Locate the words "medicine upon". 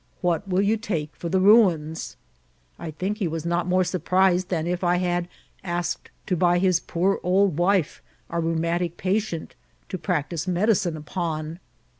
10.47-11.59